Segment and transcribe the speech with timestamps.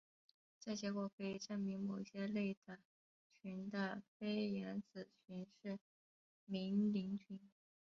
[0.59, 2.79] 这结果可以证明某些类的
[3.39, 5.77] 群的菲廷子群是
[6.47, 7.39] 幂零群。